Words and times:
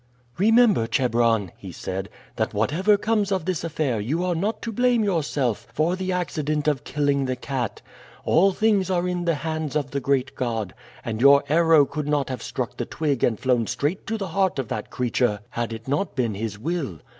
"Remember, 0.39 0.87
Chebron," 0.87 1.51
he 1.57 1.71
said, 1.71 2.09
"that 2.35 2.55
whatever 2.55 2.97
comes 2.97 3.31
of 3.31 3.45
this 3.45 3.63
affair 3.63 3.99
you 3.99 4.25
are 4.25 4.33
not 4.33 4.59
to 4.63 4.71
blame 4.71 5.03
yourself 5.03 5.67
for 5.75 5.95
the 5.95 6.11
accident 6.11 6.67
of 6.67 6.83
killing 6.83 7.25
the 7.25 7.35
cat. 7.35 7.83
All 8.25 8.51
things 8.51 8.89
are 8.89 9.07
in 9.07 9.25
the 9.25 9.35
hands 9.35 9.75
of 9.75 9.91
the 9.91 9.99
great 9.99 10.33
God, 10.33 10.73
and 11.05 11.21
your 11.21 11.43
arrow 11.49 11.87
would 11.95 12.07
not 12.07 12.29
have 12.29 12.41
struck 12.41 12.77
the 12.77 12.85
twig 12.87 13.23
and 13.23 13.39
flown 13.39 13.67
straight 13.67 14.07
to 14.07 14.17
the 14.17 14.29
heart 14.29 14.57
of 14.57 14.69
that 14.69 14.89
creature 14.89 15.41
had 15.49 15.71
it 15.71 15.87
not 15.87 16.15
been 16.15 16.33
his 16.33 16.57
will. 16.57 16.97